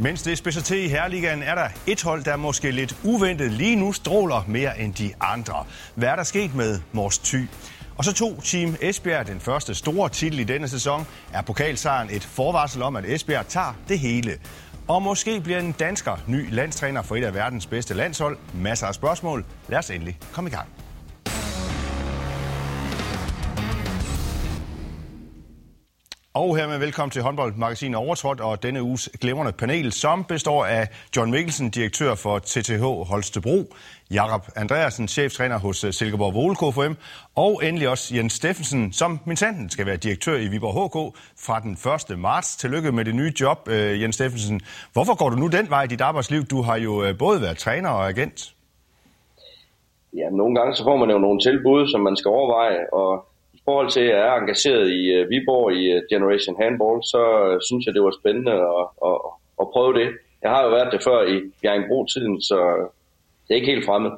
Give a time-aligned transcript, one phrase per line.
[0.00, 3.76] Mens det spidser til i Herreligaen, er der et hold, der måske lidt uventet lige
[3.76, 5.64] nu stråler mere end de andre.
[5.94, 7.48] Hvad er der sket med Mors Thy?
[7.96, 12.24] Og så to Team Esbjerg, den første store titel i denne sæson, er pokalsejren et
[12.24, 14.38] forvarsel om, at Esbjerg tager det hele.
[14.88, 18.38] Og måske bliver en dansker ny landstræner for et af verdens bedste landshold.
[18.54, 19.44] Masser af spørgsmål.
[19.68, 20.77] Lad os endelig komme i gang.
[26.38, 31.30] Og hermed velkommen til håndboldmagasinet Overtrådt og denne uges glemrende panel, som består af John
[31.30, 33.74] Mikkelsen, direktør for TTH Holstebro,
[34.10, 36.94] Jakob Andreasen, cheftræner hos øh, Silkeborg Vole KFM,
[37.36, 41.60] og endelig også Jens Steffensen, som min sanden skal være direktør i Viborg HK fra
[41.60, 41.72] den
[42.12, 42.18] 1.
[42.18, 42.56] marts.
[42.56, 44.60] Tillykke med det nye job, øh, Jens Steffensen.
[44.92, 46.44] Hvorfor går du nu den vej i dit arbejdsliv?
[46.44, 48.54] Du har jo øh, både været træner og agent.
[50.16, 53.28] Ja, nogle gange så får man jo nogle tilbud, som man skal overveje, og
[53.68, 57.56] forhold til, at jeg er engageret i uh, Viborg i uh, Generation Handball, så uh,
[57.68, 59.16] synes jeg, det var spændende at, at,
[59.62, 60.08] at prøve det.
[60.42, 62.58] Jeg har jo været det før i Bjerringbro-tiden, så
[63.44, 64.12] det er ikke helt fremmed.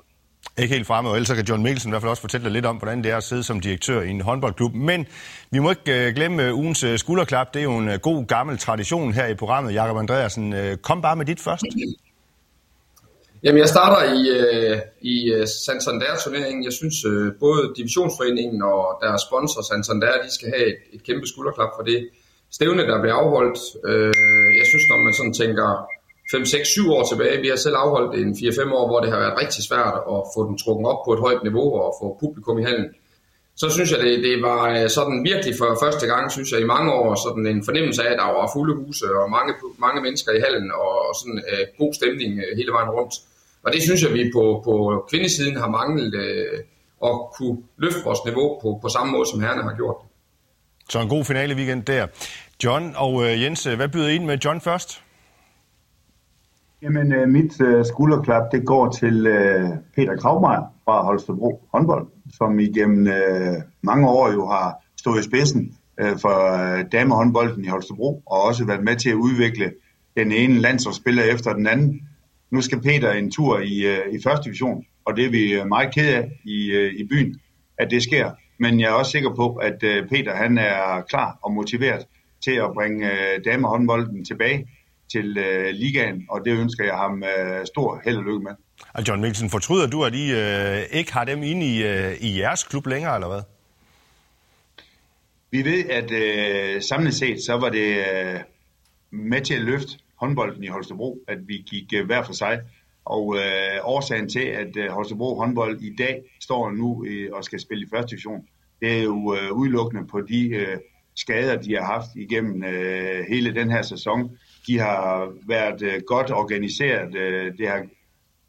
[0.62, 2.66] Ikke helt fremme, og ellers kan John Mikkelsen i hvert fald også fortælle dig lidt
[2.66, 4.74] om, hvordan det er at sidde som direktør i en håndboldklub.
[4.74, 5.06] Men
[5.50, 7.54] vi må ikke glemme ugens skulderklap.
[7.54, 9.74] Det er jo en god gammel tradition her i programmet.
[9.74, 11.64] Jakob Andreasen, kom bare med dit først.
[13.44, 16.64] Jamen, jeg starter i, øh, i øh, Santander-turneringen.
[16.64, 21.26] Jeg synes, øh, både Divisionsforeningen og deres sponsor Santander, de skal have et, et kæmpe
[21.26, 21.98] skulderklap for det
[22.56, 23.58] stævne, der bliver afholdt.
[23.88, 25.68] Øh, jeg synes, når man sådan tænker
[26.32, 29.20] 5, 6, 7 år tilbage, vi har selv afholdt en 4-5 år, hvor det har
[29.24, 32.58] været rigtig svært at få den trukket op på et højt niveau og få publikum
[32.58, 32.88] i handen.
[33.62, 36.72] så synes jeg, det, det var øh, sådan virkelig for første gang, synes jeg, i
[36.74, 39.52] mange år, sådan en fornemmelse af, at der var fulde huse og mange,
[39.84, 43.14] mange mennesker i hallen og sådan øh, god stemning øh, hele vejen rundt.
[43.62, 46.58] Og det synes jeg, vi på, på kvindesiden har manglet uh,
[47.08, 49.96] at kunne løfte vores niveau på, på samme måde, som herrerne har gjort.
[50.88, 52.06] Så en god finale weekend der.
[52.64, 55.02] John og uh, Jens, hvad byder I ind med John først?
[56.82, 62.58] Jamen, uh, mit uh, skulderklap, det går til uh, Peter Kravmeier fra Holstebro håndbold som
[62.58, 68.22] igennem øh, mange år jo har stået i spidsen øh, for øh, damehåndbolden i Holstebro,
[68.26, 69.72] og også været med til at udvikle
[70.16, 72.08] den ene landsholdsspiller efter den anden.
[72.50, 75.94] Nu skal Peter en tur i, øh, i første division, og det er vi meget
[75.94, 77.40] ked af i, øh, i byen,
[77.78, 78.30] at det sker.
[78.58, 82.06] Men jeg er også sikker på, at øh, Peter han er klar og motiveret
[82.44, 84.66] til at bringe øh, damehåndbolden tilbage
[85.12, 88.52] til øh, ligaen, og det ønsker jeg ham øh, stor held og lykke med.
[88.94, 92.38] Og John Mikkelsen, fortryder du, at I øh, ikke har dem inde i, øh, i
[92.40, 93.42] jeres klub længere, eller hvad?
[95.50, 98.40] Vi ved, at øh, samlet set, så var det øh,
[99.10, 102.60] med til at løfte håndbolden i Holstebro, at vi gik øh, hver for sig.
[103.04, 107.60] Og øh, årsagen til, at øh, Holstebro håndbold i dag står nu øh, og skal
[107.60, 108.46] spille i første division,
[108.80, 110.78] det er jo øh, udelukkende på de øh,
[111.16, 114.38] skader, de har haft igennem øh, hele den her sæson.
[114.66, 117.14] De har været øh, godt organiseret.
[117.14, 117.86] Øh, det har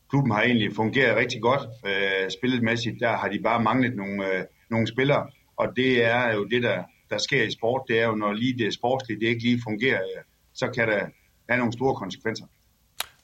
[0.09, 1.61] klubben har egentlig fungeret rigtig godt.
[1.85, 5.27] Øh, spilletmæssigt, der har de bare manglet nogle, øh, nogle spillere,
[5.57, 7.81] og det er jo det, der, der sker i sport.
[7.87, 10.23] Det er jo, når lige det sportslige, det ikke lige fungerer, øh,
[10.53, 11.05] så kan der
[11.51, 12.45] have nogle store konsekvenser.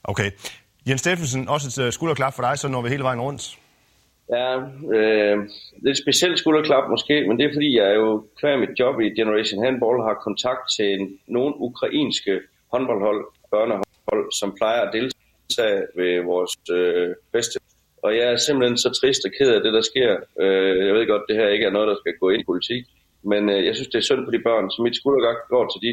[0.04, 0.30] Okay.
[0.88, 3.42] Jens Steffensen, også et øh, skulderklap for dig, så når vi hele vejen rundt.
[4.36, 4.50] Ja,
[4.96, 5.36] øh,
[5.86, 9.14] lidt specielt skulderklap måske, men det er fordi, jeg er jo klar mit job i
[9.20, 10.90] Generation Handball, har kontakt til
[11.26, 12.34] nogle ukrainske
[12.72, 17.56] håndboldhold, børnehold, som plejer at deltage ved vores øh, bedste.
[18.04, 20.10] Og jeg er simpelthen så trist og ked af det, der sker.
[20.42, 22.82] Øh, jeg ved godt, det her ikke er noget, der skal gå ind i politik,
[23.30, 24.70] men øh, jeg synes, det er synd for de børn.
[24.70, 25.92] Så mit skuldergang går til de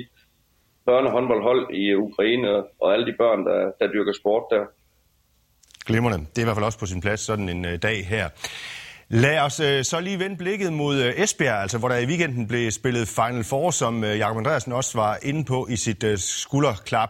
[0.86, 2.50] børnehåndboldhold i Ukraine
[2.82, 4.64] og alle de børn, der, der dyrker sport der.
[5.86, 6.20] Glimrende.
[6.30, 8.30] Det er i hvert fald også på sin plads sådan en øh, dag her.
[9.10, 12.48] Lad os øh, så lige vende blikket mod øh, Esbjerg, altså hvor der i weekenden
[12.48, 16.18] blev spillet Final Four, som øh, Jakob Andreasen også var inde på i sit øh,
[16.18, 17.10] skulderklap.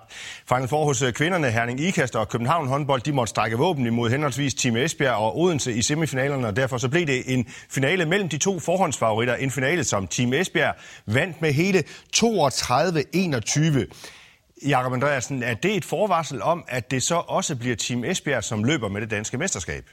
[0.49, 4.09] Final Four hos øh, kvinderne, Herning Ikast og København håndbold, de måtte strække våben imod
[4.09, 8.29] henholdsvis Team Esbjerg og Odense i semifinalerne, og derfor så blev det en finale mellem
[8.29, 9.35] de to forhåndsfavoritter.
[9.35, 10.75] En finale, som Team Esbjerg
[11.05, 11.83] vandt med hele
[12.15, 14.67] 32-21.
[14.67, 18.63] Jakob Andreasen, er det et forvarsel om, at det så også bliver Team Esbjerg, som
[18.63, 19.85] løber med det danske mesterskab?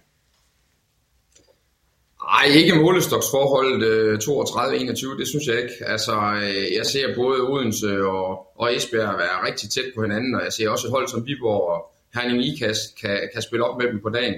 [2.30, 5.74] Nej, ikke målestoksforholdet øh, 32-21, det synes jeg ikke.
[5.86, 8.28] Altså, øh, jeg ser både Odense og,
[8.60, 11.62] og Esbjerg være rigtig tæt på hinanden, og jeg ser også et hold som Viborg
[11.74, 11.78] og
[12.14, 14.34] Herning Ikast kan, kan spille op med dem på dagen.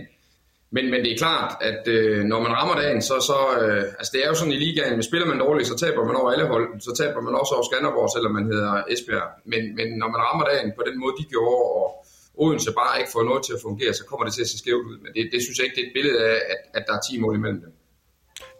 [0.75, 4.11] Men, men det er klart, at øh, når man rammer dagen, så, så øh, altså
[4.15, 6.47] det er jo sådan i ligaen, men spiller man dårligt, så taber man over alle
[6.53, 9.29] hold, så taber man også over Skanderborg, selvom man hedder Esbjerg.
[9.53, 11.87] Men, men når man rammer dagen på den måde, de gjorde, og
[12.43, 14.87] Odense bare ikke får noget til at fungere, så kommer det til at se skævt
[14.91, 14.97] ud.
[15.03, 17.01] Men det, det synes jeg ikke, det er et billede af, at, at der er
[17.01, 17.73] 10 mål imellem dem.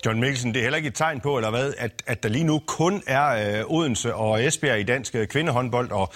[0.05, 2.45] John Mikkelsen, det er heller ikke et tegn på, eller hvad, at, at der lige
[2.45, 3.27] nu kun er
[3.61, 6.13] øh, Odense og Esbjerg i dansk øh, kvindehåndbold, og,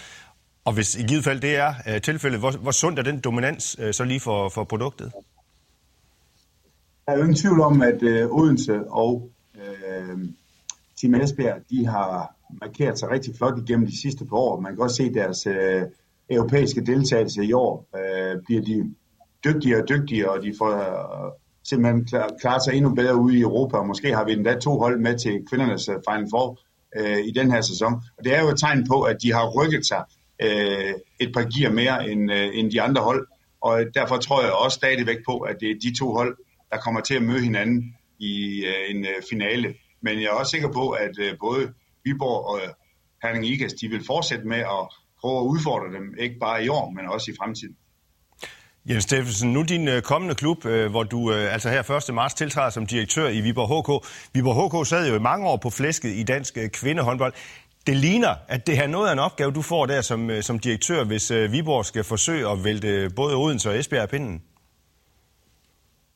[0.65, 3.79] Og hvis i givet fald det er uh, tilfældet, hvor, hvor sund er den dominans
[3.79, 5.13] uh, så lige for, for produktet?
[7.07, 10.21] Der er jo ingen tvivl om, at uh, Odense og uh,
[11.01, 14.61] Team Esbjerg, de har markeret sig rigtig flot igennem de sidste par år.
[14.61, 15.83] Man kan også se deres uh,
[16.31, 17.89] europæiske deltagelse i år.
[17.99, 18.95] øh, bliver de
[19.45, 21.33] dygtigere og dygtigere, og de får øh,
[21.65, 24.79] simpelthen klar, klarer sig endnu bedre ude i Europa, og måske har vi endda to
[24.79, 26.59] hold med til kvindernes øh, Final Four
[26.97, 27.93] øh, i den her sæson.
[28.19, 30.05] Og det er jo et tegn på, at de har rykket sig
[30.43, 33.27] øh, et par gear mere end, øh, end de andre hold,
[33.61, 36.37] og derfor tror jeg også stadigvæk på, at det er de to hold,
[36.71, 39.75] der kommer til at møde hinanden i øh, en øh, finale.
[40.01, 41.73] Men jeg er også sikker på, at øh, både
[42.05, 42.69] Viborg og øh,
[43.23, 46.91] Herning Igas, de vil fortsætte med at prøve at udfordre dem, ikke bare i år,
[46.91, 47.76] men også i fremtiden.
[48.91, 52.15] Jens Steffensen, nu din øh, kommende klub, øh, hvor du øh, altså her 1.
[52.15, 53.91] marts tiltræder som direktør i Viborg HK.
[54.35, 57.32] Viborg HK sad jo i mange år på flæsket i dansk kvindehåndbold.
[57.87, 61.05] Det ligner, at det er noget af en opgave, du får der som, som direktør,
[61.05, 64.43] hvis Viborg skal forsøge at vælte både Odense og Esbjerg af pinden.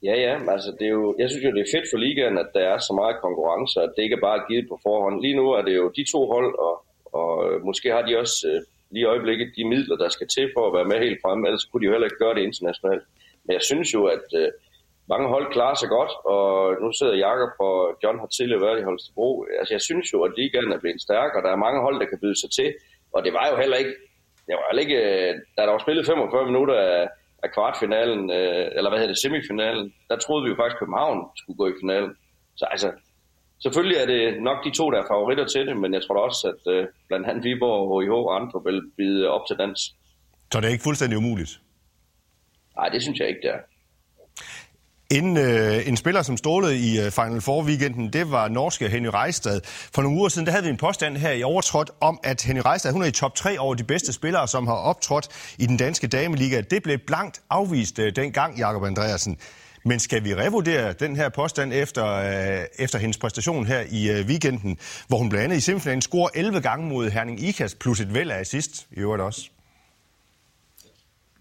[0.02, 2.50] Ja, ja, altså det er jo, jeg synes jo, det er fedt for ligaen, at
[2.54, 5.22] der er så meget konkurrence, at det ikke er bare givet på forhånd.
[5.24, 6.74] Lige nu er det jo de to hold, og,
[7.20, 7.30] og
[7.68, 10.90] måske har de også lige i øjeblikket de midler, der skal til for at være
[10.90, 13.04] med helt fremme, ellers kunne de jo heller ikke gøre det internationalt.
[13.44, 14.48] Men jeg synes jo, at øh,
[15.08, 16.46] mange hold klarer sig godt, og
[16.82, 19.28] nu sidder Jakob og John har tidligere været i Holstebro.
[19.58, 22.10] Altså jeg synes jo, at ligaen er blevet stærkere, og der er mange hold, der
[22.10, 22.68] kan byde sig til,
[23.14, 23.94] og det var jo heller ikke,
[24.46, 27.08] det var heller ikke, øh, da der var spillet 45 minutter af,
[27.44, 31.18] af kvartfinalen, øh, eller hvad hedder det, semifinalen, der troede vi jo faktisk, at København
[31.40, 32.12] skulle gå i finalen.
[32.56, 32.88] Så altså,
[33.62, 36.42] selvfølgelig er det nok de to, der er favoritter til det, men jeg tror også,
[36.52, 39.80] at øh, blandt andet Viborg, HIH og andre vil bide op til dans.
[40.52, 41.60] Så det er ikke fuldstændig umuligt?
[42.76, 43.60] Nej, det synes jeg ikke, det er.
[45.18, 49.60] En, øh, en spiller, som strålede i øh, Final Four-weekenden, det var norske Henny Reistad.
[49.94, 52.62] For nogle uger siden, der havde vi en påstand her i overtrådt om, at Henny
[52.66, 55.76] Reistad, hun er i top 3 over de bedste spillere, som har optrådt i den
[55.76, 56.60] danske dameliga.
[56.60, 59.38] Det blev blankt afvist øh, dengang, Jakob Andreasen.
[59.84, 64.26] Men skal vi revurdere den her påstand efter, øh, efter hendes præstation her i øh,
[64.26, 68.14] weekenden, hvor hun blandt andet i semifinalen scorer 11 gange mod Herning Ikas, plus et
[68.14, 69.40] væld af assist i øvrigt også?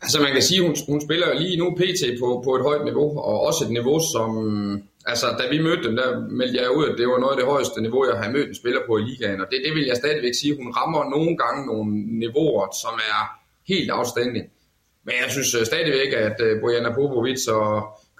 [0.01, 3.19] Altså man kan sige, hun, hun spiller lige nu PT på, på et højt niveau,
[3.19, 4.29] og også et niveau, som...
[5.05, 6.07] Altså da vi mødte dem, der
[6.39, 8.55] meldte jeg ud, at det var noget af det højeste niveau, jeg har mødt en
[8.55, 10.57] spiller på i ligaen, og det, det vil jeg stadigvæk sige.
[10.61, 11.85] Hun rammer nogle gange nogle
[12.23, 13.21] niveauer, som er
[13.71, 14.45] helt afstændige.
[15.05, 17.71] Men jeg synes øh, stadigvæk, at øh, Bojana Popovic og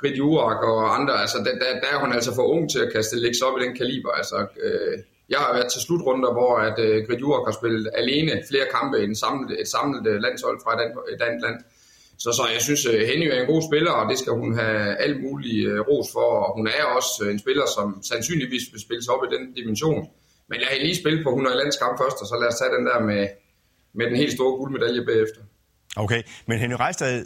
[0.01, 2.94] Britt Jurak og andre, altså der, der, der er hun altså for ung til at
[2.95, 4.12] kaste lægge op i den kaliber.
[4.19, 4.98] Altså, øh,
[5.30, 8.98] jeg har været til slutrunder, hvor at, øh, Britt Jurak har spillet alene flere kampe
[9.03, 11.57] end samlet, et samlet øh, landshold fra et, et andet land.
[12.24, 14.50] Så, så jeg synes, at øh, Henny er en god spiller, og det skal hun
[14.62, 16.30] have alt muligt øh, ros for.
[16.45, 19.44] Og hun er også øh, en spiller, som sandsynligvis vil spille sig op i den
[19.59, 20.01] dimension.
[20.50, 22.86] Men lad hende lige spille på 100 landskamp først, og så lad os tage den
[22.89, 23.24] der med,
[23.97, 25.42] med den helt store guldmedalje bagefter.
[26.04, 27.25] Okay, men Henny Reistad,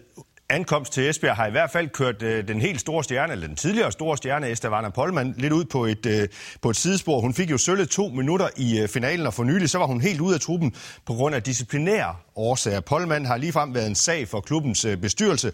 [0.50, 3.56] ankomst til Esbjerg har i hvert fald kørt øh, den helt store stjerne, eller den
[3.56, 6.27] tidligere store stjerne, Estavana Polman, lidt ud på et, øh,
[6.62, 7.21] på et sidespor.
[7.21, 10.01] Hun fik jo sølle to minutter i øh, finalen, og for nylig så var hun
[10.01, 10.75] helt ude af truppen
[11.06, 12.80] på grund af disciplinære årsager.
[12.80, 15.51] Polman har ligefrem været en sag for klubbens øh, bestyrelse,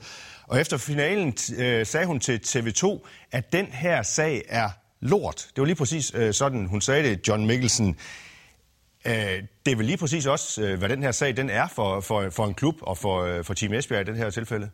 [0.47, 5.47] og efter finalen øh, sagde hun til TV2, at den her sag er lort.
[5.55, 7.97] Det var lige præcis øh, sådan, hun sagde det, John Mikkelsen.
[9.07, 11.99] Øh, det er vel lige præcis også, øh, hvad den her sag den er for,
[11.99, 14.69] for, for en klub og for, øh, for Team Esbjerg i den her tilfælde?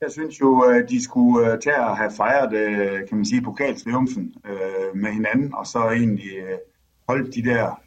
[0.00, 3.42] Jeg synes jo, at de skulle øh, tage at have fejret, øh, kan man sige,
[3.42, 4.34] pokaltriumfen
[4.94, 6.30] med hinanden, og så egentlig
[7.08, 7.80] holdt de der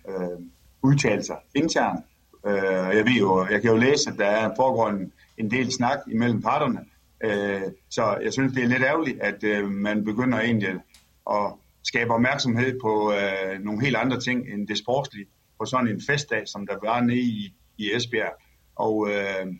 [0.82, 2.06] udtalelser internt.
[2.94, 6.00] Jeg ved jo, jeg kan jo læse, at der er foregår en, en del snak
[6.12, 6.86] imellem parterne,
[7.90, 10.70] så jeg synes, det er lidt ærgerligt, at man begynder egentlig
[11.32, 11.54] at
[11.84, 15.26] skabe opmærksomhed på øh, nogle helt andre ting end det sportslige
[15.60, 18.34] på sådan en festdag, som der var nede i, i Esbjerg.
[18.76, 19.54] Og øh,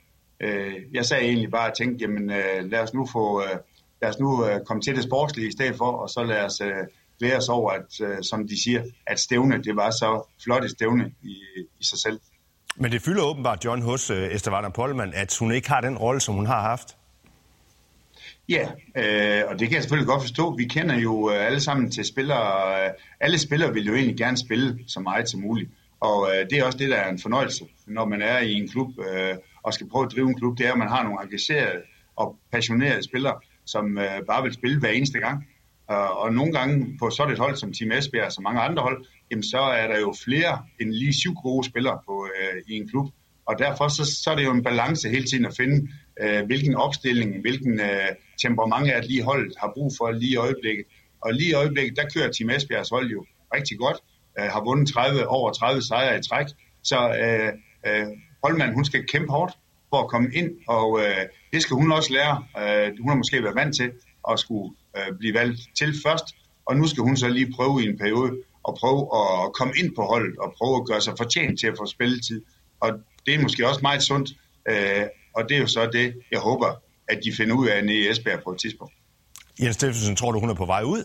[0.44, 3.58] øh, jeg sagde egentlig bare at tænke, jamen øh, lad os nu få, øh,
[4.02, 6.62] lad os nu øh, komme til det sportslige i stedet for, og så lad os
[6.62, 6.88] øh,
[7.20, 10.72] glæde os over, at øh, som de siger, at stævne, det var så flot et
[10.72, 11.36] stævne i,
[11.80, 12.20] i sig selv.
[12.76, 16.22] Men det fylder åbenbart John hos øh, Estavana Polman, at hun ikke har den rolle,
[16.22, 16.98] som hun har haft.
[18.50, 20.56] Ja, øh, og det kan jeg selvfølgelig godt forstå.
[20.56, 22.84] Vi kender jo øh, alle sammen til spillere.
[22.86, 25.72] Øh, alle spillere vil jo egentlig gerne spille så meget som muligt.
[26.10, 28.68] Og øh, det er også det, der er en fornøjelse, når man er i en
[28.68, 30.58] klub øh, og skal prøve at drive en klub.
[30.58, 31.82] Det er, at man har nogle engagerede
[32.16, 35.48] og passionerede spillere, som øh, bare vil spille hver eneste gang.
[35.88, 38.82] Og, og nogle gange på sådan et hold som Team Esbjerg og så mange andre
[38.84, 42.74] hold, jamen så er der jo flere end lige syv gode spillere på, øh, i
[42.78, 43.08] en klub.
[43.46, 45.88] Og derfor så, så er det jo en balance hele tiden at finde,
[46.22, 48.10] øh, hvilken opstilling, hvilken øh,
[48.42, 50.86] temperament at lige holdet har brug for lige i øjeblikket.
[51.22, 53.98] Og lige i øjeblikket, der kører Team Esbjergs hold jo rigtig godt,
[54.40, 56.48] øh, har vundet 30, over 30 sejre i træk,
[56.84, 57.52] Så øh,
[57.88, 58.08] øh,
[58.44, 59.54] Holman, hun skal kæmpe hårdt
[59.90, 62.36] for at komme ind, og øh, det skal hun også lære.
[62.62, 63.92] Øh, hun har måske været vant til
[64.32, 66.26] at skulle øh, blive valgt til først,
[66.66, 68.32] og nu skal hun så lige prøve i en periode
[68.68, 71.76] at prøve at komme ind på holdet og prøve at gøre sig fortjent til at
[71.78, 72.42] få spilletid.
[72.80, 72.90] Og
[73.26, 74.30] det er måske også meget sundt,
[74.70, 76.70] øh, og det er jo så det, jeg håber,
[77.08, 78.94] at de finder ud af nede i Esbjerg på et tidspunkt.
[79.62, 81.04] Jens Steffensen, tror du, hun er på vej ud?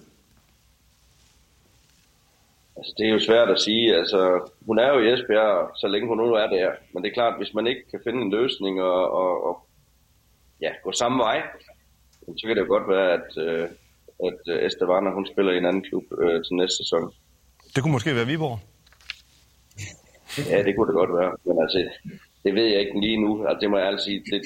[2.78, 3.96] Altså, det er jo svært at sige.
[4.00, 4.20] Altså,
[4.66, 6.70] hun er jo i Esbjerg, så længe hun nu er der.
[6.92, 9.54] Men det er klart, hvis man ikke kan finde en løsning og, og, og
[10.60, 11.42] ja, gå samme vej,
[12.38, 13.68] så kan det jo godt være, at, øh,
[14.28, 17.12] at øh, Estevana, hun spiller i en anden klub øh, til næste sæson.
[17.74, 18.58] Det kunne måske være Viborg.
[20.50, 21.32] Ja, det kunne det godt være.
[21.44, 21.78] Men altså,
[22.44, 23.46] det ved jeg ikke lige nu.
[23.46, 24.18] Altså, det må jeg altså sige.
[24.30, 24.40] Det,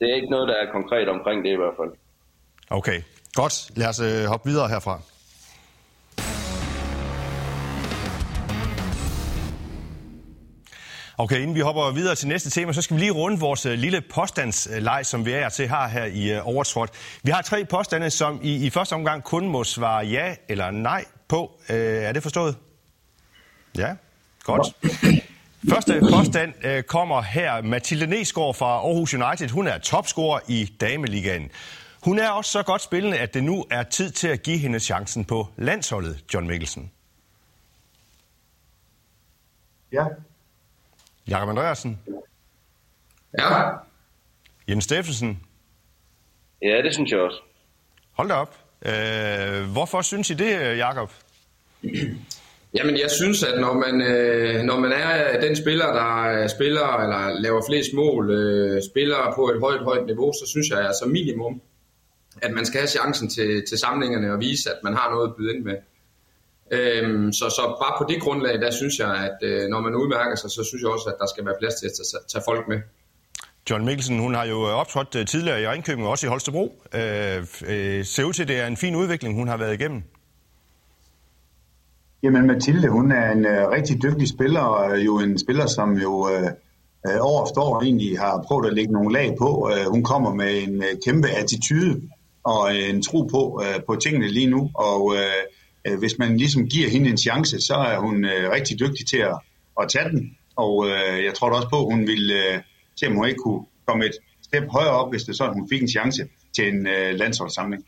[0.00, 1.92] det er ikke noget, der er konkret omkring det i hvert fald.
[2.70, 2.98] Okay,
[3.34, 3.54] godt.
[3.78, 5.00] Lad os øh, hoppe videre herfra.
[11.18, 13.72] Okay, inden vi hopper videre til næste tema, så skal vi lige runde vores øh,
[13.78, 16.90] lille påstandsleg, som vi er til har her i øh, Overtrådt.
[17.22, 21.04] Vi har tre påstande, som I i første omgang kun må svare ja eller nej
[21.28, 21.60] på.
[21.70, 22.56] Øh, er det forstået?
[23.78, 23.94] Ja,
[24.44, 24.66] godt.
[25.70, 27.62] Første påstand øh, kommer her.
[27.62, 29.48] Mathilde Nesgaard fra Aarhus United.
[29.48, 31.50] Hun er topscorer i Dameligaen.
[32.04, 34.80] Hun er også så godt spillende, at det nu er tid til at give hende
[34.80, 36.90] chancen på landsholdet, John Mikkelsen.
[39.92, 40.04] Ja.
[41.28, 41.98] Jakob Andreasen.
[43.38, 43.70] Ja,
[44.68, 45.40] Jens Steffensen.
[46.62, 47.40] Ja, det synes jeg også.
[48.12, 48.54] Hold da op.
[48.86, 51.10] Øh, hvorfor synes I det, Jakob?
[52.74, 57.40] Jamen, jeg synes, at når man, øh, når man er den spiller, der spiller eller
[57.40, 61.60] laver flest mål, øh, spiller på et højt, højt niveau, så synes jeg som minimum,
[62.42, 65.34] at man skal have chancen til, til samlingerne og vise, at man har noget at
[65.36, 65.76] byde ind med.
[66.70, 70.36] Øhm, så, så bare på det grundlag, der synes jeg, at øh, når man udmærker
[70.36, 72.68] sig, så synes jeg også, at der skal være plads til at tage, tage folk
[72.68, 72.80] med.
[73.70, 76.82] John Mikkelsen, hun har jo optrådt øh, tidligere i Ringkøbing og også i Holstebro.
[76.94, 80.02] Øh, øh, ser ud til, at det er en fin udvikling, hun har været igennem.
[82.22, 86.10] Jamen Mathilde, hun er en uh, rigtig dygtig spiller, og jo en spiller, som jo
[86.10, 86.48] uh,
[87.20, 89.70] år efter år egentlig har prøvet at lægge nogle lag på.
[89.70, 92.02] Uh, hun kommer med en uh, kæmpe attitude
[92.44, 95.14] og en tro på, uh, på tingene lige nu, og
[95.86, 99.18] uh, hvis man ligesom giver hende en chance, så er hun uh, rigtig dygtig til
[99.18, 99.38] at,
[99.80, 102.60] at tage den, og uh, jeg tror da også på, at hun vil uh,
[102.96, 105.68] se, om hun ikke kunne komme et step højere op, hvis det er sådan, hun
[105.68, 106.22] fik en chance
[106.56, 107.84] til en uh, landsholdssamling.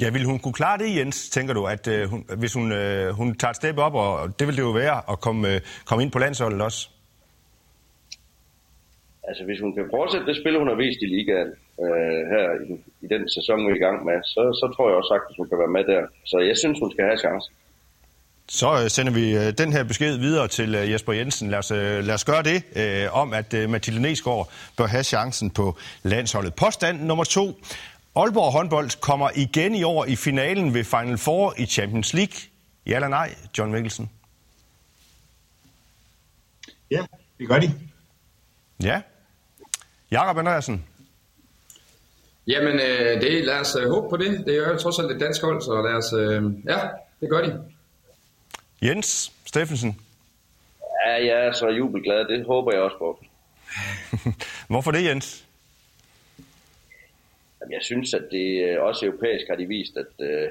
[0.00, 3.14] Ja, vil hun kunne klare det, Jens, tænker du, at øh, hun, hvis hun, øh,
[3.14, 6.02] hun tager et step op, og det vil det jo være, at komme, øh, komme
[6.04, 6.88] ind på landsholdet også?
[9.28, 11.50] Altså, hvis hun kan fortsætte det spil, hun har vist i ligaen
[11.84, 12.72] øh, her i,
[13.04, 15.36] i den sæson, vi er i gang med, så, så tror jeg også sagt, at
[15.38, 16.02] hun kan være med der.
[16.24, 17.50] Så jeg synes, hun skal have chance.
[18.48, 21.50] Så øh, sender vi øh, den her besked videre til øh, Jesper Jensen.
[21.50, 25.76] Lad os, lad os gøre det, øh, om at Mathilde Nesgaard bør have chancen på
[26.02, 26.54] landsholdet.
[26.54, 27.60] Påstand nummer to.
[28.16, 32.34] Aalborg håndbold kommer igen i år i finalen ved Final Four i Champions League.
[32.86, 34.10] Ja eller nej, John Mikkelsen?
[36.90, 37.04] Ja,
[37.38, 37.72] det gør de.
[38.82, 39.00] Ja.
[40.10, 40.84] Jakob Andreasen?
[42.46, 44.46] Jamen, øh, det, lad os øh, håbe på det.
[44.46, 46.12] Det er jo trods alt et dansk hold, så lad os...
[46.12, 46.78] Øh, ja,
[47.20, 47.64] det gør de.
[48.82, 50.00] Jens Steffensen?
[51.06, 52.24] Ja, jeg er så jubelglad.
[52.24, 53.24] Det håber jeg også på.
[54.70, 55.44] Hvorfor det, Jens?
[57.70, 60.48] Jeg synes, at det øh, også europæisk har de vist, at, øh,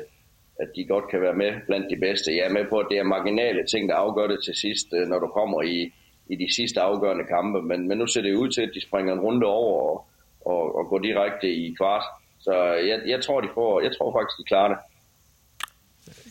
[0.60, 2.36] at de godt kan være med blandt de bedste.
[2.36, 5.08] Jeg er med på, at det er marginale ting, der afgør det til sidst, øh,
[5.08, 5.94] når du kommer i,
[6.28, 7.62] i de sidste afgørende kampe.
[7.62, 10.06] Men, men nu ser det ud til, at de springer en runde over og,
[10.46, 12.04] og, og går direkte i kvart.
[12.40, 12.54] Så
[12.90, 14.78] jeg, jeg, tror, de får, jeg tror faktisk, de klarer det.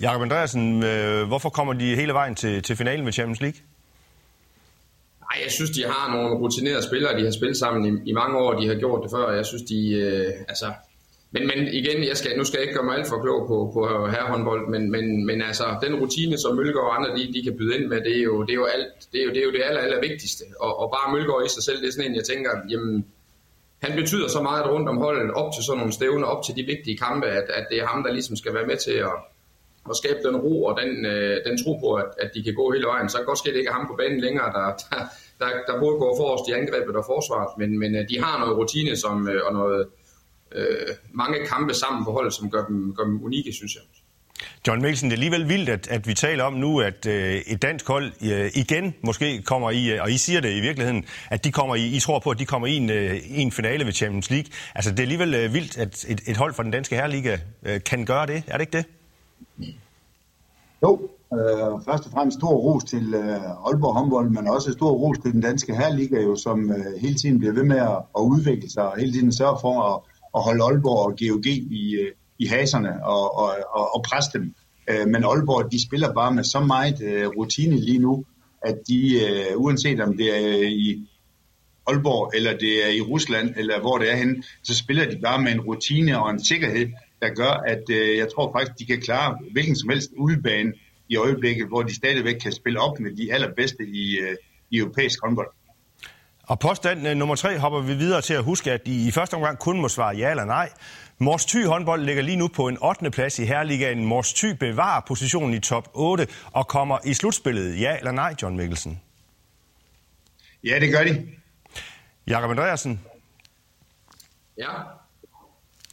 [0.00, 3.60] Jakob Andreasen, øh, hvorfor kommer de hele vejen til, til finalen med Champions League?
[5.20, 8.38] Nej, jeg synes, de har nogle rutinerede spillere, de har spillet sammen i, i mange
[8.38, 10.72] år, de har gjort det før, jeg synes, de, øh, altså,
[11.34, 13.56] men, men igen, jeg skal, nu skal jeg ikke gøre mig alt for klog på,
[13.74, 13.80] på
[14.14, 17.76] herrehåndbold, men, men, men altså, den rutine, som Mølgaard og andre, de, de kan byde
[17.76, 19.52] ind med, det er jo det, er jo alt, det, er jo, det, er jo
[19.52, 20.44] det aller, aller vigtigste.
[20.60, 23.06] Og, og bare Mølgaard i sig selv, det er sådan en, jeg tænker, jamen,
[23.82, 26.62] han betyder så meget rundt om holdet, op til sådan nogle stævner, op til de
[26.62, 29.16] vigtige kampe, at, at det er ham, der ligesom skal være med til at,
[29.90, 32.70] at skabe den ro og den, øh, den tro på, at, at de kan gå
[32.74, 33.08] hele vejen.
[33.08, 35.00] Så kan godt ske, at det ikke er ham på banen længere, der, der,
[35.40, 38.56] der, der både går forrest i angrebet og forsvaret, men, men øh, de har noget
[38.56, 39.86] rutine som, øh, og noget,
[40.52, 40.88] øh,
[41.22, 43.82] mange kampe sammen på holdet, som gør dem, gør dem unikke, synes jeg.
[44.68, 47.62] John Mikkelsen, det er alligevel vildt, at, at vi taler om nu, at øh, et
[47.62, 51.44] dansk hold øh, igen måske kommer i, øh, og I siger det i virkeligheden, at
[51.44, 53.86] de kommer i, I tror på, at de kommer i en, øh, i en finale
[53.86, 54.50] ved Champions League.
[54.74, 57.80] Altså, det er alligevel øh, vildt, at et, et hold fra den danske herreliga øh,
[57.86, 58.42] kan gøre det.
[58.46, 58.86] Er det ikke det?
[60.82, 65.18] Jo, Øh, først og fremmest stor ros til øh, Aalborg håndbold, men også stor ros
[65.18, 68.70] til den danske herreliga, jo, som øh, hele tiden bliver ved med at, at udvikle
[68.70, 70.00] sig, og hele tiden sørge for at,
[70.36, 74.54] at holde Aalborg og GOG i, øh, i haserne og, og, og, og presse dem.
[74.90, 78.24] Øh, men Aalborg, de spiller bare med så meget øh, rutine lige nu,
[78.62, 81.08] at de, øh, uanset om det er øh, i
[81.86, 85.42] Aalborg, eller det er i Rusland, eller hvor det er henne, så spiller de bare
[85.42, 86.86] med en rutine og en sikkerhed,
[87.22, 90.72] der gør, at øh, jeg tror faktisk, de kan klare hvilken som helst udebane
[91.08, 94.36] i øjeblikket, hvor de stadigvæk kan spille op med de allerbedste i, øh,
[94.70, 95.48] i europæisk håndbold.
[96.42, 99.34] Og påstand øh, nummer tre hopper vi videre til at huske, at de i første
[99.34, 100.68] omgang kun må svare ja eller nej.
[101.22, 103.10] Mors Thy håndbold ligger lige nu på en 8.
[103.10, 104.04] plads i Herligaen.
[104.04, 107.80] Mors Thy bevarer positionen i top 8 og kommer i slutspillet.
[107.80, 109.00] Ja eller nej, John Mikkelsen?
[110.64, 111.28] Ja, det gør de.
[112.26, 113.00] Jakob Andreasen?
[114.58, 114.70] Ja.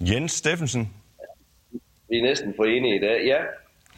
[0.01, 0.93] Jens Steffensen?
[2.09, 3.25] Vi er næsten på enige i dag.
[3.25, 3.39] Ja,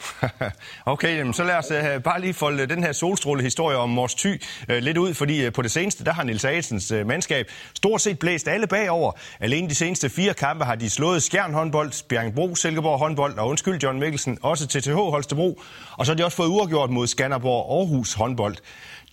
[0.86, 4.44] okay, jamen, så lad os uh, bare lige folde den her solstråle-historie om Mors Thy
[4.70, 8.02] uh, lidt ud, fordi uh, på det seneste, der har Nils Aelsens uh, mandskab stort
[8.02, 9.12] set blæst alle bagover.
[9.40, 13.84] Alene de seneste fire kampe har de slået Skjern håndbold, Bjergbro, Silkeborg håndbold og undskyld
[13.84, 15.62] John Mikkelsen, også TTH Holstebro.
[15.98, 18.56] Og så har de også fået uafgjort mod Skanderborg Aarhus håndbold.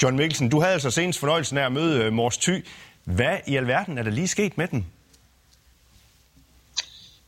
[0.02, 2.66] John Mikkelsen, du havde altså senest fornøjelsen af at møde uh, Mors Thy.
[3.04, 4.86] Hvad i alverden er der lige sket med den?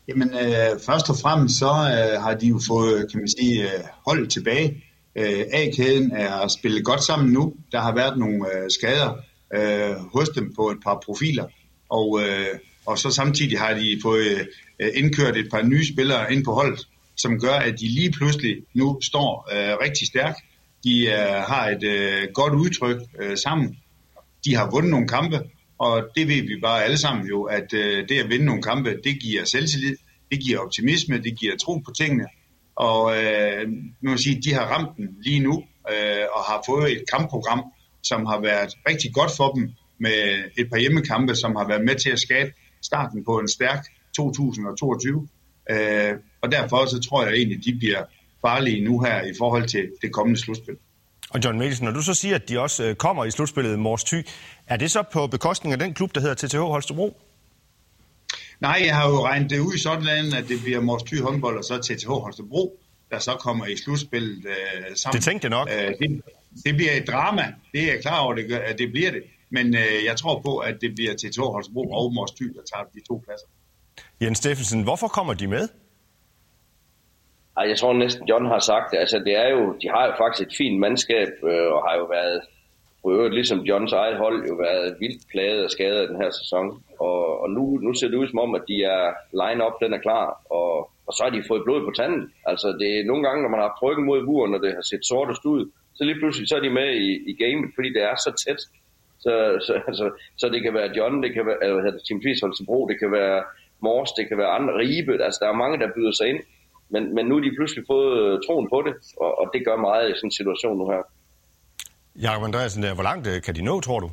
[0.08, 3.80] Jamen, øh, først og fremmest så øh, har de jo fået, kan man sige, øh,
[4.06, 4.84] holdet tilbage.
[5.16, 7.54] Øh, A-kæden er spillet godt sammen nu.
[7.72, 9.18] Der har været nogle øh, skader
[9.54, 11.44] øh, hos dem på et par profiler,
[11.88, 14.48] og, øh, og så samtidig har de fået
[14.80, 18.56] øh, indkørt et par nye spillere ind på holdet, som gør, at de lige pludselig
[18.74, 20.38] nu står øh, rigtig stærkt.
[20.84, 23.76] De øh, har et øh, godt udtryk øh, sammen.
[24.44, 25.40] De har vundet nogle kampe,
[25.80, 28.90] og det ved vi bare alle sammen jo, at øh, det at vinde nogle kampe,
[29.04, 29.96] det giver selvtillid,
[30.30, 32.26] det giver optimisme, det giver tro på tingene.
[32.76, 33.68] Og øh,
[34.00, 37.62] nu sige, de har ramt den lige nu, øh, og har fået et kampprogram,
[38.02, 40.18] som har været rigtig godt for dem, med
[40.58, 43.84] et par hjemmekampe, som har været med til at skabe starten på en stærk
[44.16, 45.28] 2022.
[45.70, 48.02] Øh, og derfor så tror jeg egentlig, de bliver
[48.40, 50.76] farlige nu her i forhold til det kommende slutspil.
[51.30, 54.04] Og John Mikkelsen, når du så siger, at de også øh, kommer i slutspillet Mors
[54.04, 54.26] Thy,
[54.66, 57.16] er det så på bekostning af den klub, der hedder TTH Holstebro?
[58.60, 61.64] Nej, jeg har jo regnet det ud sådan, at det bliver Mors Thy håndbold og
[61.64, 65.16] så TTH Holstebro, der så kommer i slutspillet øh, sammen.
[65.16, 65.68] Det tænkte jeg nok.
[65.70, 66.22] Øh, det,
[66.64, 69.22] det bliver et drama, det er jeg klar over, det gør, at det bliver det.
[69.50, 72.84] Men øh, jeg tror på, at det bliver TTH Holstebro og Mors Thy, der tager
[72.94, 73.46] de to pladser.
[74.20, 75.68] Jens Steffensen, hvorfor kommer de med?
[77.60, 78.98] Ej, jeg tror næsten, John har sagt det.
[79.04, 82.04] Altså, det er jo, de har jo faktisk et fint mandskab, øh, og har jo
[82.16, 82.40] været,
[83.02, 86.66] på øvrigt, ligesom Johns eget hold, jo været vildt plaget og skadet den her sæson.
[87.06, 89.04] Og, og nu, nu ser det ud som om, at de er
[89.40, 90.26] line-up, den er klar,
[90.58, 90.72] og,
[91.06, 92.22] og så har de fået blod på tanden.
[92.50, 94.84] Altså, det er nogle gange, når man har haft ryggen mod buren, og det har
[94.90, 95.62] set sortest ud,
[95.96, 98.60] så lige pludselig så er de med i, i gamet, fordi det er så tæt.
[99.24, 99.32] Så,
[99.66, 100.06] så, altså,
[100.40, 102.78] så det kan være John, det kan være, eller hvad hedder det, Tim Fies Holstebro,
[102.90, 103.38] det kan være
[103.84, 105.12] Mors, det kan være andre Ribe.
[105.26, 106.40] Altså, der er mange, der byder sig ind.
[106.92, 109.76] Men, men nu er de pludselig fået øh, troen på det, og, og det gør
[109.76, 111.02] meget i sådan en situation nu her.
[112.26, 114.10] Jakob Andreasen, hvor langt øh, kan de nå, tror du?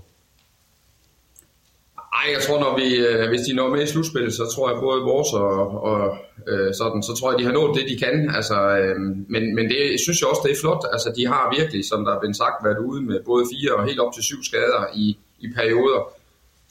[2.20, 4.78] Ej, jeg tror, når vi, øh, hvis de når med i slutspillet, så tror jeg
[4.88, 6.18] både vores og, og
[6.52, 8.16] øh, sådan, så tror jeg, de har nået det, de kan.
[8.38, 9.00] Altså, øh,
[9.34, 10.84] men, men det synes jeg også, det er flot.
[10.96, 13.86] Altså, de har virkelig, som der er blevet sagt, været ude med både fire og
[13.90, 15.06] helt op til syv skader i,
[15.40, 16.02] i perioder.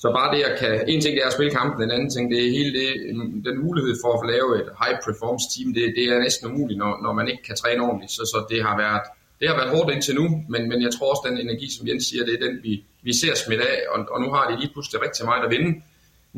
[0.03, 2.25] Så bare det, at kan, en ting det er at spille kampen, en anden ting,
[2.33, 5.85] det er hele det, mm, den mulighed for at lave et high performance team, det,
[5.97, 8.13] det er næsten umuligt, når, når man ikke kan træne ordentligt.
[8.17, 9.05] Så, så det har været,
[9.41, 12.05] det har været hårdt indtil nu, men, men jeg tror også, den energi, som Jens
[12.09, 12.73] siger, det er den, vi,
[13.07, 15.73] vi ser smidt af, og, og nu har de lige pludselig rigtig meget at vinde.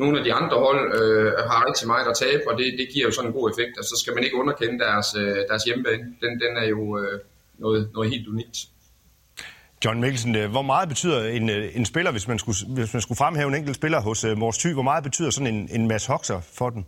[0.03, 3.07] Nogle af de andre hold øh, har rigtig meget at tabe, og det, det giver
[3.07, 6.05] jo sådan en god effekt, og så skal man ikke underkende deres, øh, deres hjemmebane.
[6.23, 7.21] Den, den er jo øh,
[7.59, 8.59] noget, noget helt unikt.
[9.85, 13.03] John Mikkelsen, øh, hvor meget betyder en, øh, en spiller, hvis man, skulle, hvis man
[13.03, 15.89] skulle fremhæve en enkelt spiller hos uh, Mors Thy, hvor meget betyder sådan en, en
[15.89, 16.87] Mads Hoxer for den?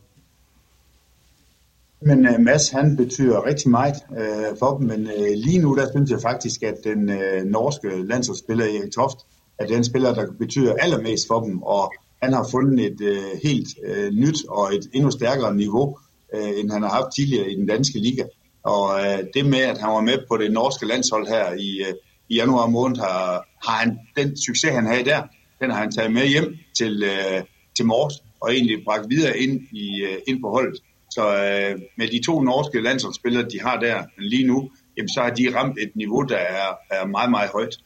[2.00, 5.90] Men uh, Mads, han betyder rigtig meget uh, for dem, men uh, lige nu, der
[5.90, 9.18] synes jeg faktisk, at den uh, norske landsholdsspiller Erik Toft,
[9.58, 13.68] er den spiller, der betyder allermest for dem, og han har fundet et uh, helt
[13.88, 15.98] uh, nyt og et endnu stærkere niveau,
[16.34, 18.24] uh, end han har haft tidligere i den danske liga.
[18.62, 21.94] Og uh, det med, at han var med på det norske landshold her i uh,
[22.30, 25.22] i januar måned har, har han den succes, han havde der,
[25.60, 27.42] den har han taget med hjem til, øh,
[27.76, 30.82] til Mors og egentlig bragt videre ind, i, øh, ind på holdet.
[31.10, 35.30] Så øh, med de to norske landsholdsspillere, de har der lige nu, jamen, så har
[35.30, 37.76] de ramt et niveau, der er, er meget, meget højt.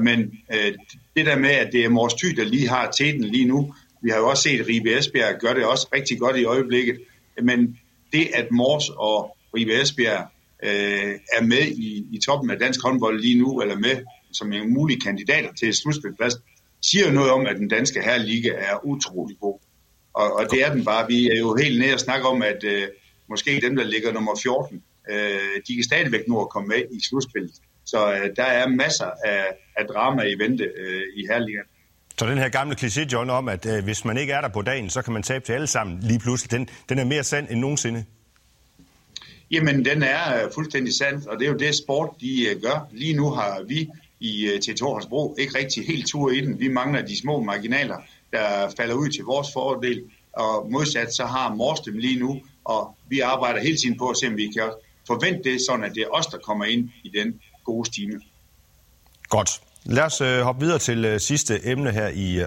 [0.00, 0.18] Men
[0.54, 0.72] øh,
[1.16, 4.10] det der med, at det er Mors Thy, der lige har teten lige nu, vi
[4.10, 6.98] har jo også set, Ribe Esbjerg gør det også rigtig godt i øjeblikket,
[7.42, 7.78] men
[8.12, 10.26] det, at Mors og Ribe Esbjerg
[10.62, 13.96] øh, er med i, i toppen af dansk håndbold lige nu, eller med
[14.32, 16.34] som en mulig kandidater til slutspilplads,
[16.82, 19.58] siger noget om, at den danske herreliga er utrolig god.
[20.14, 21.06] Og, og det er den bare.
[21.08, 22.88] Vi er jo helt nede og snakke om, at øh,
[23.28, 25.16] måske dem, der ligger nummer 14, øh,
[25.68, 27.54] de kan stadigvæk nå at komme med i slutspillet.
[27.84, 29.44] Så øh, der er masser af,
[29.76, 31.66] af drama i vente øh, i herreligaen.
[32.18, 34.62] Så den her gamle kliché, John, om, at øh, hvis man ikke er der på
[34.62, 37.46] dagen, så kan man tabe til alle sammen lige pludselig, den, den er mere sand
[37.50, 38.04] end nogensinde?
[39.52, 42.88] Jamen, den er øh, fuldstændig sand, og det er jo det, sport de øh, gør.
[42.92, 43.88] Lige nu har vi
[44.20, 46.60] i øh, T2 Holstebro ikke rigtig helt tur i den.
[46.60, 47.96] Vi mangler de små marginaler,
[48.32, 52.96] der falder ud til vores fordel, og modsat så har Mors dem lige nu, og
[53.08, 54.70] vi arbejder hele tiden på at se, om vi kan
[55.06, 58.20] forvente det, sådan at det er os, der kommer ind i den gode stime.
[59.28, 59.60] Godt.
[59.84, 62.46] Lad os øh, hoppe videre til øh, sidste emne her i øh,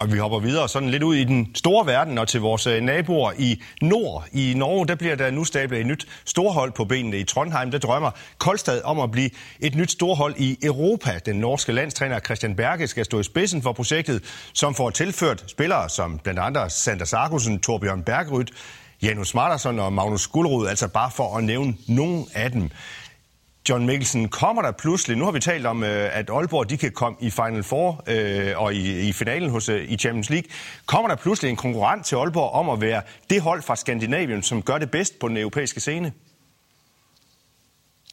[0.00, 2.80] Og vi hopper videre sådan lidt ud i den store verden og til vores øh,
[2.80, 4.24] naboer i nord.
[4.32, 7.18] I Norge der bliver der nu stablet et nyt storhold på benene.
[7.18, 9.30] I Trondheim der drømmer Kolstad om at blive
[9.60, 11.20] et nyt storhold i Europa.
[11.26, 15.88] Den norske landstræner Christian Berge skal stå i spidsen for projektet, som får tilført spillere
[15.88, 18.50] som blandt andre Sander Sarkusen, Torbjørn Bergryt,
[19.02, 22.70] Janus Martersson og Magnus Guldrud, altså bare for at nævne nogle af dem.
[23.68, 26.92] John Mikkelsen, kommer der pludselig, nu har vi talt om, øh, at Aalborg de kan
[26.92, 30.50] komme i Final Four øh, og i, i finalen hos, øh, i Champions League,
[30.86, 34.62] kommer der pludselig en konkurrent til Aalborg om at være det hold fra Skandinavien, som
[34.62, 36.12] gør det bedst på den europæiske scene?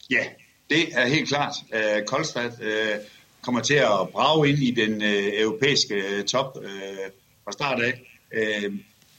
[0.09, 0.23] Ja,
[0.69, 1.55] det er helt klart.
[1.73, 3.05] Øh, uh, Koldstad uh,
[3.41, 6.65] kommer til at brage ind i den uh, europæiske top uh,
[7.43, 8.01] fra start af.
[8.37, 8.73] Uh,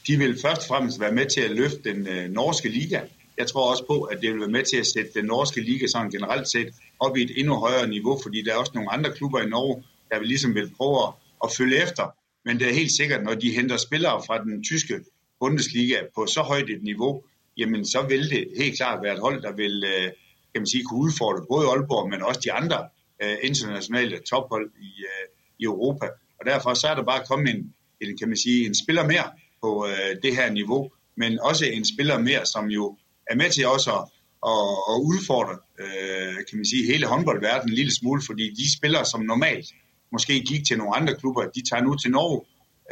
[0.06, 3.00] de vil først og fremmest være med til at løfte den uh, norske liga,
[3.38, 5.86] jeg tror også på, at det vil være med til at sætte den norske liga
[5.86, 9.12] sådan generelt set op i et endnu højere niveau, fordi der er også nogle andre
[9.12, 11.12] klubber i Norge, der vil ligesom vil prøve
[11.44, 12.14] at følge efter.
[12.44, 14.94] Men det er helt sikkert, når de henter spillere fra den tyske
[15.40, 17.22] Bundesliga på så højt et niveau,
[17.56, 20.12] jamen så vil det helt klart være et hold, der vil øh,
[20.52, 22.88] kan man sige, kunne udfordre både Aalborg, men også de andre
[23.22, 25.26] øh, internationale tophold i, øh,
[25.58, 26.06] i Europa.
[26.40, 29.30] Og derfor så er der bare kommet en, en, kan man sige, en spiller mere
[29.62, 29.86] på
[30.22, 32.96] det her niveau, men også en spiller mere, som jo
[33.30, 34.04] er med til også at,
[34.52, 39.04] at, at udfordre øh, kan man sige, hele håndboldverdenen en lille smule, fordi de spillere,
[39.04, 39.66] som normalt
[40.12, 42.40] måske gik til nogle andre klubber, de tager nu til Norge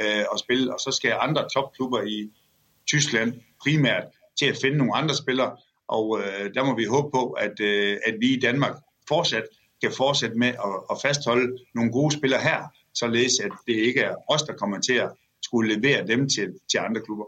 [0.00, 2.30] øh, og spille, og så skal andre topklubber i
[2.86, 4.04] Tyskland primært
[4.38, 5.56] til at finde nogle andre spillere,
[5.88, 8.76] og øh, der må vi håbe på, at, øh, at vi i Danmark
[9.08, 9.44] fortsat
[9.82, 12.60] kan fortsætte med at, at fastholde nogle gode spillere her,
[12.94, 15.10] således at det ikke er os, der kommer til at
[15.42, 17.24] skulle levere dem til, til andre klubber.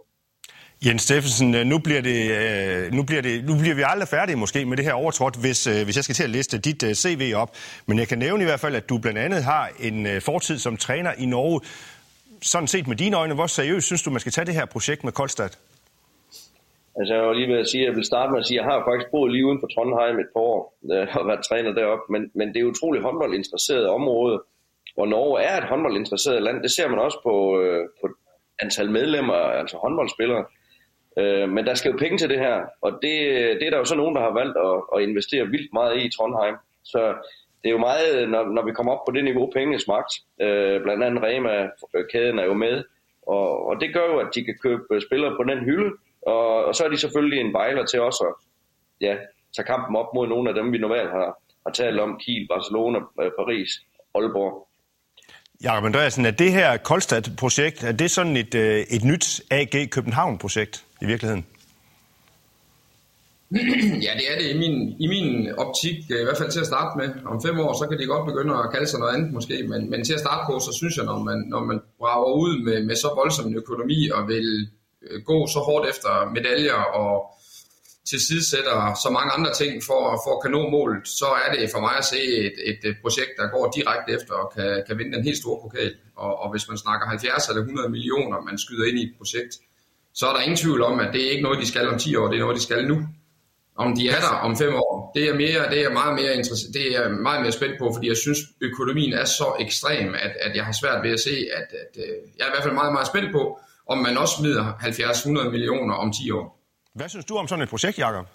[0.86, 4.36] Jens Steffensen, øh, nu bliver, det, øh, nu, bliver det, nu bliver vi aldrig færdige
[4.36, 7.22] måske med det her overtrådt, hvis, øh, hvis jeg skal til at liste dit CV
[7.42, 7.50] op.
[7.86, 10.76] Men jeg kan nævne i hvert fald, at du blandt andet har en fortid som
[10.76, 11.60] træner i Norge.
[12.42, 15.04] Sådan set med dine øjne, hvor seriøst synes du, man skal tage det her projekt
[15.04, 15.50] med Kolstad?
[16.98, 18.64] Altså jeg var lige ved at sige, at jeg vil starte med at sige, at
[18.64, 20.60] jeg har faktisk boet lige uden for Trondheim et par år
[21.18, 24.36] og været træner deroppe, men, men det er utroligt håndboldinteresseret område,
[24.94, 26.62] hvor Norge er et håndboldinteresseret land.
[26.62, 27.34] Det ser man også på,
[28.00, 28.04] på
[28.62, 30.44] antal medlemmer, altså håndboldspillere.
[31.18, 33.14] Øh, men der skal jo penge til det her, og det,
[33.58, 36.06] det er der jo så nogen, der har valgt at, at investere vildt meget i
[36.06, 36.56] i Trondheim.
[36.84, 37.14] Så
[37.62, 40.12] det er jo meget, når, når vi kommer op på det niveau, pengenes magt.
[40.40, 42.84] Øh, blandt andet Rema-kæden er jo med,
[43.26, 45.90] og, og det gør jo, at de kan købe spillere på den hylde,
[46.26, 48.34] og, og så er de selvfølgelig en bejler til også at
[49.00, 49.16] ja,
[49.56, 52.98] tage kampen op mod nogle af dem, vi normalt har, har talt om, Kiel, Barcelona,
[52.98, 53.70] øh, Paris,
[54.14, 54.65] Aalborg.
[55.62, 60.84] Jakob Andreasen, er det her Kolstad-projekt, er det sådan et, øh, et nyt AG København-projekt
[61.02, 61.46] i virkeligheden?
[64.06, 66.66] Ja, det er det i min, i min optik, øh, i hvert fald til at
[66.66, 67.08] starte med.
[67.26, 69.90] Om fem år, så kan de godt begynde at kalde sig noget andet måske, men,
[69.90, 72.84] men til at starte på, så synes jeg, når man, når man brager ud med,
[72.84, 74.68] med så voldsom en økonomi og vil
[75.02, 77.12] øh, gå så hårdt efter medaljer og
[78.10, 81.80] tilsidesætter så mange andre ting for, for at kan nå målet, så er det for
[81.86, 85.24] mig at se et, et, projekt, der går direkte efter og kan, kan vinde den
[85.24, 85.92] helt store pokal.
[86.16, 89.52] Og, og hvis man snakker 70 eller 100 millioner, man skyder ind i et projekt,
[90.14, 92.16] så er der ingen tvivl om, at det er ikke noget, de skal om 10
[92.16, 92.98] år, det er noget, de skal nu.
[93.78, 96.32] Om de er der om 5 år, det er, mere, det er meget mere
[96.78, 100.56] det er meget mere spændt på, fordi jeg synes, økonomien er så ekstrem, at, at
[100.56, 102.92] jeg har svært ved at se, at, at øh, jeg er i hvert fald meget,
[102.92, 106.55] meget spændt på, om man også smider 70-100 millioner om 10 år.
[106.98, 108.26] Hvad synes du om sådan et projekt, Jacob?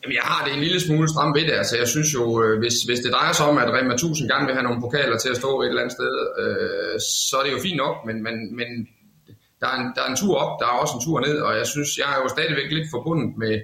[0.00, 1.56] Jamen, jeg har det en lille smule stramt ved det.
[1.62, 4.46] Altså, jeg synes jo, øh, hvis, hvis det drejer sig om, at Rema 1000 gerne
[4.46, 6.96] vil have nogle pokaler til at stå et eller andet sted, øh,
[7.28, 8.68] så er det jo fint nok, men, men, men
[9.60, 11.52] der, er en, der er en tur op, der er også en tur ned, og
[11.60, 13.54] jeg synes, jeg er jo stadigvæk lidt forbundet med,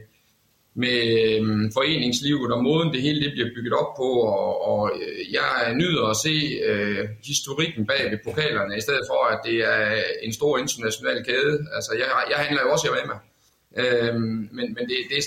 [0.84, 1.44] med øh,
[1.76, 6.04] foreningslivet og måden det hele det bliver bygget op på, og, og øh, jeg nyder
[6.12, 6.36] at se
[6.70, 9.82] øh, historikken bag ved pokalerne, i stedet for at det er
[10.26, 11.56] en stor international kæde.
[11.76, 13.16] Altså, jeg, jeg handler jo også hjemme.
[13.82, 15.22] Øhm, men men det, det,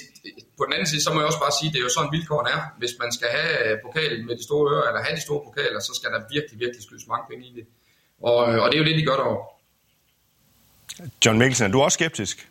[0.57, 2.11] på den anden side, så må jeg også bare sige, at det er jo sådan
[2.17, 2.61] vilkårene er.
[2.81, 5.91] Hvis man skal have pokalen med de store ører, eller have de store pokaler, så
[5.97, 7.65] skal der virkelig, virkelig skydes mange penge i det.
[8.29, 9.45] Og, og det er jo det, de gør derovre.
[11.25, 12.49] John Mikkelsen, er du også skeptisk?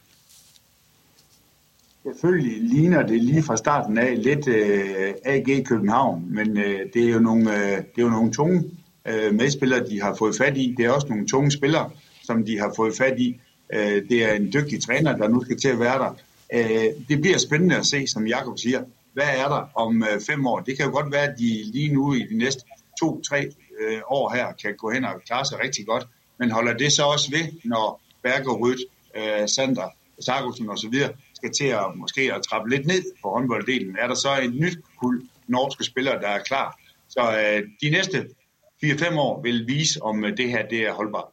[2.02, 7.12] Selvfølgelig ligner det lige fra starten af lidt øh, AG København, men øh, det, er
[7.12, 8.70] jo nogle, øh, det er jo nogle tunge
[9.08, 10.74] øh, medspillere, de har fået fat i.
[10.76, 11.90] Det er også nogle tunge spillere,
[12.24, 13.40] som de har fået fat i.
[13.72, 16.14] Øh, det er en dygtig træner, der nu skal til at være der.
[16.54, 18.83] Øh, det bliver spændende at se, som Jakob siger.
[19.12, 20.61] Hvad er der om øh, fem år?
[20.61, 22.62] Det kan jo godt være, at de lige nu i de næste
[23.00, 26.07] to-tre øh, år her kan gå hen og klare sig rigtig godt.
[26.38, 28.81] Men holder det så også ved, når Berger, Rødt,
[29.16, 29.88] øh, Sander,
[30.20, 30.94] Sargussen osv
[31.35, 34.78] skal til at måske at trappe lidt ned på håndbolddelen, er der så et nyt
[35.00, 36.81] kul norske spillere, der er klar.
[37.09, 38.28] Så øh, de næste
[38.85, 41.28] 4-5 år vil vise, om øh, det her det er holdbart.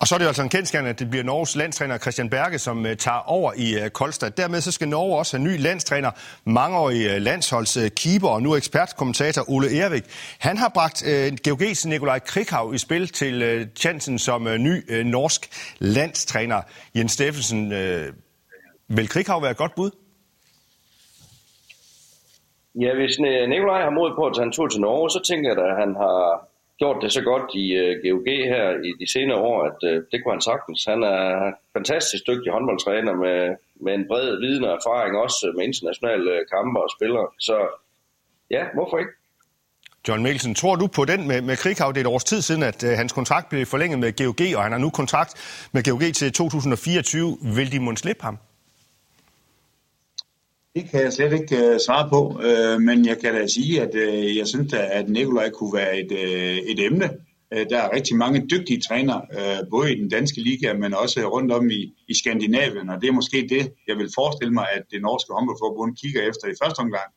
[0.00, 2.58] Og så er det jo altså en kendskærning, at det bliver Norges landstræner Christian Berge,
[2.58, 4.30] som øh, tager over i øh, Kolstad.
[4.30, 6.10] Dermed så skal Norge også have ny landstræner,
[6.44, 10.04] mangeårig øh, landsholdskeeper og nu ekspertkommentator Ole Ervik.
[10.38, 11.02] Han har bragt
[11.48, 16.62] GOG's Nikolaj Krikhav i spil til chancen som ny norsk landstræner.
[16.96, 17.70] Jens Steffensen,
[18.88, 19.90] vil Krikhav være et godt bud?
[22.74, 25.58] Ja, hvis Nikolaj har mod på at tage en tur til Norge, så tænker jeg
[25.70, 26.45] at han har
[26.78, 30.02] gjort det så godt i uh, øh, GOG her i de senere år, at uh,
[30.10, 30.84] det kunne han sagtens.
[30.92, 33.38] Han er fantastisk dygtig håndboldtræner med,
[33.84, 37.26] med en bred viden og erfaring, også med internationale øh, kampe og spillere.
[37.40, 37.56] Så
[38.50, 39.12] ja, hvorfor ikke?
[40.08, 41.88] John Mikkelsen, tror du på den med, med Krighav?
[41.88, 44.62] Det er et års tid siden, at uh, hans kontrakt blev forlænget med GOG, og
[44.62, 45.32] han har nu kontrakt
[45.72, 47.38] med GOG til 2024.
[47.56, 48.38] Vil de måske slippe ham?
[50.76, 53.94] Det kan jeg slet ikke uh, svare på, uh, men jeg kan da sige, at
[53.94, 57.10] uh, jeg synes, at Nikolaj kunne være et, uh, et emne.
[57.54, 61.20] Uh, der er rigtig mange dygtige trænere, uh, både i den danske liga, men også
[61.34, 64.82] rundt om i, i Skandinavien, og det er måske det, jeg vil forestille mig, at
[64.90, 67.08] det norske håndboldforbund kigger efter i første omgang,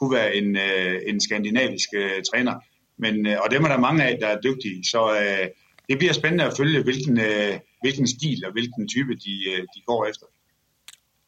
[0.00, 2.54] kunne være en, uh, en skandinavisk uh, træner.
[2.98, 5.46] Men, uh, og dem er der mange af, der er dygtige, så uh,
[5.88, 9.80] det bliver spændende at følge, hvilken, uh, hvilken stil og hvilken type de, uh, de
[9.86, 10.26] går efter.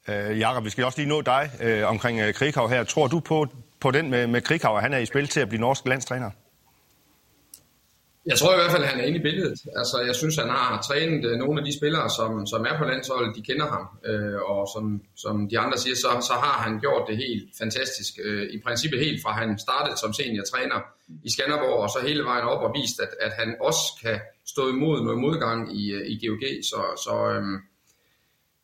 [0.08, 2.84] Øh, Jakob, vi skal også lige nå dig øh, omkring øh, Krighav her.
[2.84, 3.46] Tror du på,
[3.80, 6.30] på den med, med Krighav, at han er i spil til at blive norsk landstræner?
[8.26, 9.58] Jeg tror i hvert fald, at han er inde i billedet.
[9.80, 12.84] Altså, jeg synes, han har trænet øh, nogle af de spillere, som, som er på
[12.84, 13.84] landsholdet, de kender ham.
[14.10, 14.84] Øh, og som,
[15.16, 18.12] som de andre siger, så, så har han gjort det helt fantastisk.
[18.24, 20.80] Øh, I princippet helt fra han startede som seniortræner
[21.28, 24.18] i Skanderborg, og så hele vejen op og vist, at, at han også kan
[24.52, 26.44] stå imod noget modgang i, øh, i GOG.
[26.70, 27.44] Så, så øh,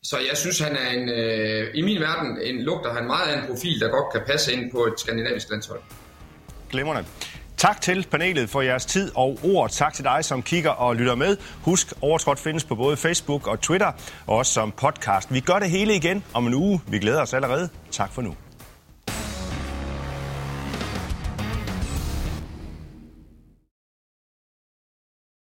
[0.05, 3.39] så jeg synes, han er en, øh, i min verden en, lugter han meget af
[3.39, 5.81] en profil, der godt kan passe ind på et skandinavisk landshold.
[6.71, 7.05] Glimrende.
[7.57, 9.71] Tak til panelet for jeres tid og ord.
[9.71, 11.37] Tak til dig, som kigger og lytter med.
[11.63, 13.93] Husk, Overtrådt findes på både Facebook og Twitter,
[14.27, 15.35] og også som podcast.
[15.35, 16.81] Vi gør det hele igen om en uge.
[16.89, 17.69] Vi glæder os allerede.
[17.91, 18.35] Tak for nu.